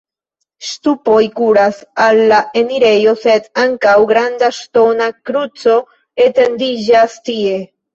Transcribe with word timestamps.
Ŝtupoj 0.69 1.19
kuras 1.39 1.81
al 2.07 2.23
la 2.33 2.41
enirejo, 2.63 3.15
sed 3.27 3.47
ankaŭ 3.67 3.95
granda 4.15 4.53
ŝtona 4.63 5.15
kruco 5.25 5.81
etendiĝas 6.31 7.25
tie. 7.29 7.67